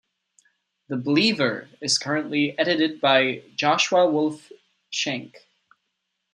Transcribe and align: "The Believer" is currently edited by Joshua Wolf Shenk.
"The 0.87 0.97
Believer" 0.97 1.69
is 1.79 1.99
currently 1.99 2.57
edited 2.57 2.99
by 2.99 3.43
Joshua 3.53 4.09
Wolf 4.09 4.51
Shenk. 4.91 5.35